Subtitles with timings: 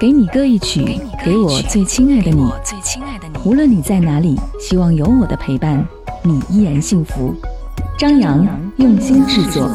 [0.00, 2.42] 给你歌一曲，给我最亲爱的你。
[3.44, 5.86] 无论你在哪里，希望有我的陪伴，
[6.22, 7.34] 你依然幸福。
[7.98, 9.70] 张扬用心制作。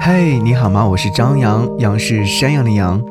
[0.00, 0.86] 嘿，你好吗？
[0.86, 3.02] 我是张扬，杨是山羊的羊。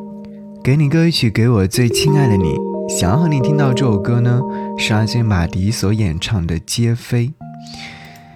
[0.64, 2.56] 给你歌一曲，给我最亲爱的你。
[2.88, 4.40] 想要和你听到这首歌呢，
[4.78, 7.28] 是阿信马迪所演唱的《皆非》。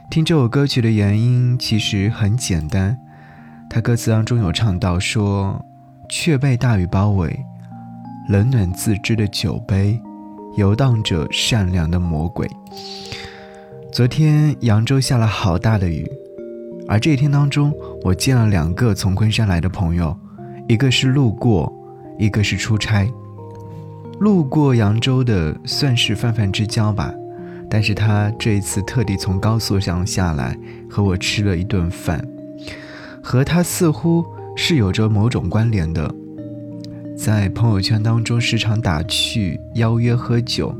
[0.09, 2.97] 听这首歌曲的原因其实很简单，
[3.69, 5.61] 他歌词当中有唱到说。
[6.11, 7.33] 却被大雨包围，
[8.27, 9.97] 冷暖自知的酒杯，
[10.57, 12.45] 游荡着善良的魔鬼。
[13.93, 16.05] 昨天扬州下了好大的雨，
[16.85, 20.13] 而这一天当中，我见了两个从昆山来的朋友，
[20.67, 21.73] 一个是路过，
[22.19, 23.09] 一个是出差。
[24.19, 27.13] 路过扬州的算是泛泛之交吧，
[27.69, 30.57] 但是他这一次特地从高速上下来
[30.89, 32.21] 和我吃了一顿饭，
[33.23, 34.25] 和他似乎。
[34.55, 36.13] 是有着某种关联的，
[37.17, 40.75] 在朋友圈当中时常打趣邀约喝酒，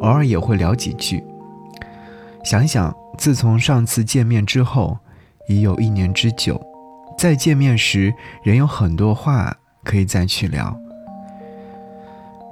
[0.00, 1.22] 偶尔也会聊几句。
[2.44, 4.98] 想想，自从上次见面之后，
[5.48, 6.60] 已有一年之久，
[7.18, 10.76] 再见面时仍有很多话可以再去聊。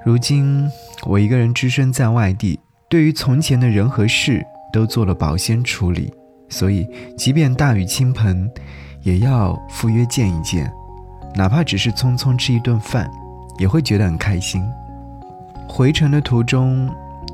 [0.04, 0.68] 如今
[1.06, 6.12] 我一个人只身在外地，对于从前的人和事都做了保鲜处理，
[6.48, 8.48] 所以即便大雨倾盆。
[9.08, 10.70] 也要赴约见一见，
[11.34, 13.10] 哪怕只是匆匆吃一顿饭，
[13.56, 14.62] 也会觉得很开心。
[15.66, 16.86] 回程的途中，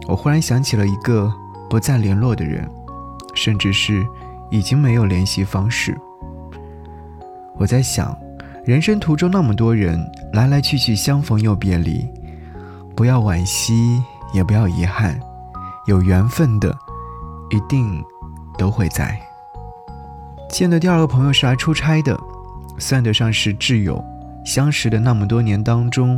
[0.07, 1.33] 我忽然想起了一个
[1.69, 2.71] 不再联络的人，
[3.35, 4.07] 甚至是
[4.53, 5.99] 已经没有联系方式。
[7.57, 8.17] 我在想，
[8.65, 10.01] 人生途中那么多人
[10.33, 12.09] 来来去去，相逢又别离，
[12.95, 14.01] 不要惋惜，
[14.33, 15.19] 也不要遗憾，
[15.87, 16.73] 有缘分的，
[17.51, 18.01] 一定
[18.57, 19.21] 都会在。
[20.55, 22.17] 见的第二个朋友是来出差的，
[22.79, 24.03] 算得上是挚友。
[24.45, 26.17] 相识的那么多年当中，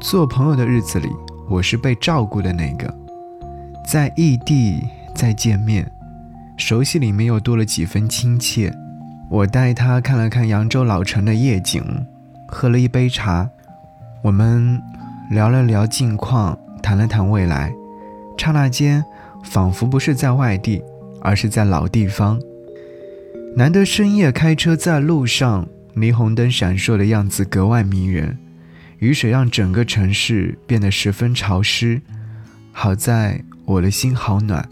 [0.00, 1.08] 做朋友的日子里，
[1.50, 2.94] 我是被照顾的那个。
[3.84, 4.80] 在异地
[5.12, 5.90] 再见面，
[6.56, 8.72] 熟悉里面又多了几分亲切。
[9.28, 11.82] 我带他看了看扬州老城的夜景，
[12.46, 13.50] 喝了一杯茶，
[14.22, 14.80] 我们
[15.30, 17.72] 聊了聊近况，谈了谈未来。
[18.38, 19.04] 刹那间，
[19.42, 20.80] 仿佛不是在外地，
[21.20, 22.38] 而是在老地方。
[23.56, 28.36] 难得深夜开车在路上，霓虹灯闪烁的样子格外迷人。
[28.98, 32.02] 雨水让整个城市变得十分潮湿，
[32.72, 34.68] 好在我的心好暖。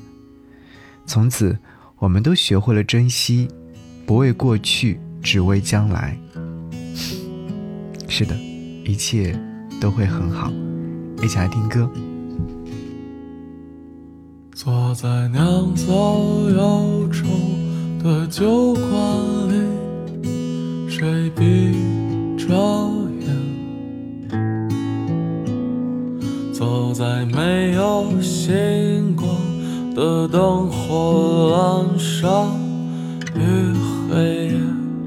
[1.06, 1.56] 从此，
[1.98, 3.46] 我们都学会了珍惜，
[4.04, 6.18] 不为过去，只为将来。
[8.08, 8.34] 是的，
[8.84, 9.38] 一切
[9.80, 10.50] 都会很好。
[11.22, 11.88] 一起来听歌。
[14.52, 15.86] 坐在酿造
[16.50, 17.61] 忧愁。
[18.02, 18.82] 的酒馆
[19.48, 19.54] 里，
[20.88, 21.72] 谁闭
[22.36, 22.52] 着
[23.20, 23.30] 眼？
[26.52, 29.28] 走在没有星光
[29.94, 32.50] 的灯火阑珊，
[33.36, 33.72] 与
[34.10, 34.54] 黑夜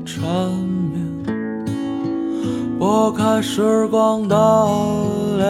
[0.05, 0.23] 缠
[0.93, 0.95] 绵，
[2.79, 4.35] 拨开时光的
[5.37, 5.45] 脸，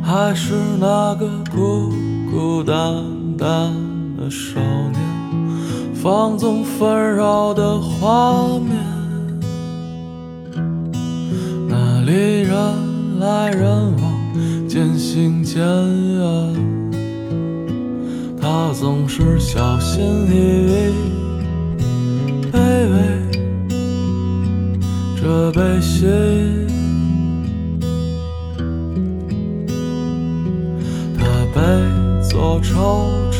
[0.00, 1.90] 还是那个孤
[2.30, 3.04] 孤单
[3.36, 3.91] 单。
[4.22, 5.00] 的少年，
[5.94, 8.76] 放纵纷扰的画面，
[11.68, 16.54] 那里人来人往，渐行渐远。
[18.40, 20.34] 他总是小心翼
[20.68, 20.92] 翼，
[22.52, 22.58] 卑
[22.92, 22.94] 微
[25.20, 26.06] 这悲喜，
[31.18, 31.60] 他被
[32.28, 33.31] 做惆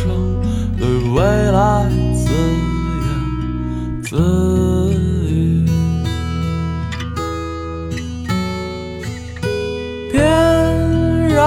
[1.23, 1.25] 怅。
[1.25, 2.27] 对未来自
[2.99, 4.17] 言自
[4.93, 5.65] 语，
[10.11, 10.21] 点
[11.29, 11.39] 燃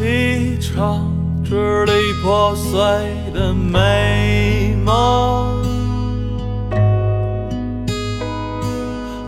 [0.00, 1.12] 一场
[1.44, 1.92] 支离
[2.22, 2.80] 破碎
[3.34, 5.62] 的美梦，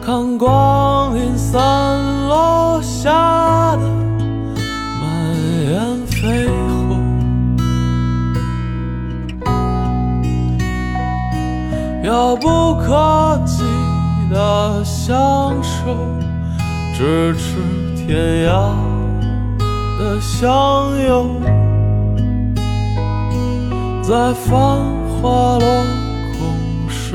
[0.03, 1.61] 看光阴散
[12.13, 13.63] 遥不可及
[14.31, 15.17] 的相
[15.63, 15.97] 守，
[16.95, 17.57] 咫尺
[17.97, 18.75] 天涯
[19.99, 21.41] 的相拥，
[24.03, 24.53] 在繁
[25.09, 25.67] 华落
[26.37, 27.15] 空时，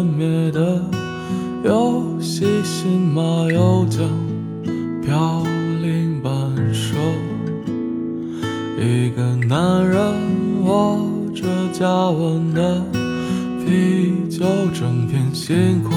[0.00, 0.80] 幻灭的
[1.62, 3.20] 游戏，新马
[3.52, 4.08] 又将
[5.02, 5.42] 飘
[5.82, 6.32] 零半
[6.72, 6.96] 生。
[8.78, 10.00] 一个男人
[10.64, 10.98] 握
[11.34, 12.82] 着加温的
[13.62, 15.92] 啤酒，整片星空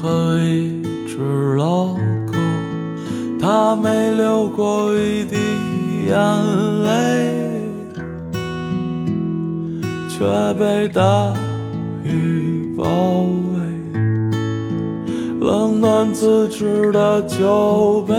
[0.00, 1.86] 和一只老
[2.24, 2.34] 狗，
[3.40, 5.36] 他没流过一滴
[6.06, 6.14] 眼
[6.84, 7.66] 泪，
[10.08, 11.34] 却被大
[12.04, 12.51] 雨。
[12.82, 12.88] 包
[13.54, 13.60] 围。
[15.40, 18.14] 冷暖自知的酒杯，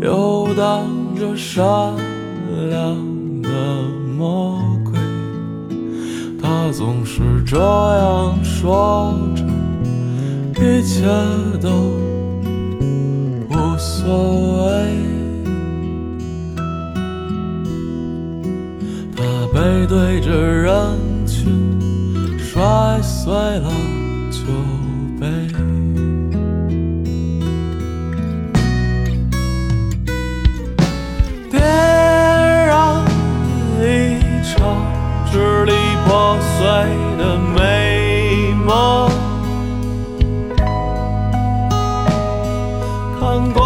[0.00, 0.86] 游荡
[1.18, 1.66] 着善
[2.70, 2.96] 良
[3.42, 3.48] 的
[4.16, 4.92] 魔鬼。
[6.40, 9.42] 他总是这样说着。
[10.64, 11.04] 一切
[11.60, 11.68] 都
[13.50, 14.62] 无所谓。
[19.16, 19.22] 他
[19.52, 20.72] 背对着人，
[23.24, 23.70] 碎了
[24.32, 24.38] 酒
[25.20, 25.26] 杯。
[31.48, 31.62] 点
[32.66, 33.04] 燃
[33.78, 34.52] 一场
[35.30, 35.72] 支离
[36.04, 36.66] 破碎
[37.16, 39.08] 的美梦，
[43.20, 43.61] 看过。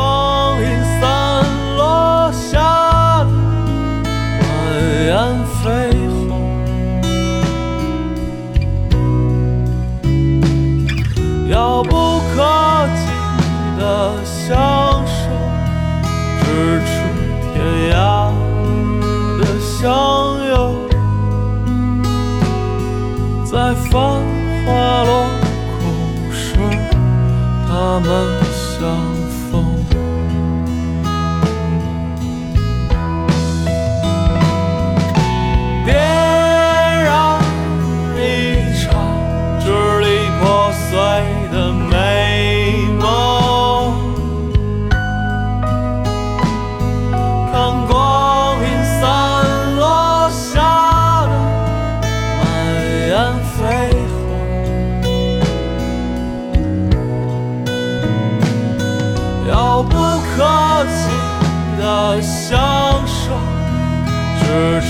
[64.46, 64.87] 咫尺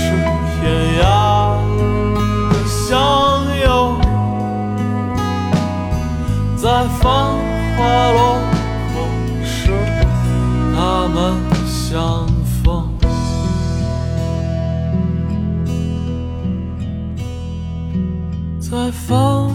[0.61, 1.03] 天涯
[2.49, 2.95] 的相
[3.65, 3.65] 拥，
[6.55, 6.63] 在
[6.99, 7.01] 繁
[7.75, 7.77] 华
[8.11, 8.17] 落
[8.93, 8.95] 空
[9.43, 9.73] 时，
[10.75, 10.77] 他
[11.07, 11.15] 们
[11.65, 12.27] 相
[12.63, 12.93] 逢。
[18.59, 19.49] 在繁